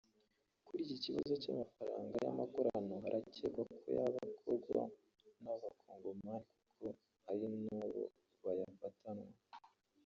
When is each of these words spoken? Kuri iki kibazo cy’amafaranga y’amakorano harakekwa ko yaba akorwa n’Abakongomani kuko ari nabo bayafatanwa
Kuri 0.65 0.79
iki 0.85 0.97
kibazo 1.03 1.33
cy’amafaranga 1.41 2.15
y’amakorano 2.25 2.93
harakekwa 3.03 3.61
ko 3.71 3.87
yaba 3.97 4.19
akorwa 4.27 4.81
n’Abakongomani 5.41 6.39
kuko 6.79 6.87
ari 7.31 7.45
nabo 7.67 8.03
bayafatanwa 8.43 9.29